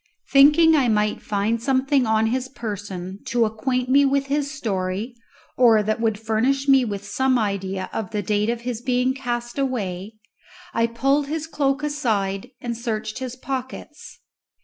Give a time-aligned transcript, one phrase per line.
[0.31, 5.13] Thinking I might find something on his person to acquaint me with his story
[5.57, 9.59] or that would furnish me with some idea of the date of his being cast
[9.59, 10.13] away,
[10.73, 14.17] I pulled his cloak aside and searched his pockets.